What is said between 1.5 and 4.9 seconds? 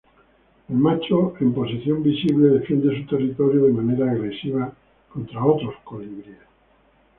posición visible defiende su territorio de manera agresiva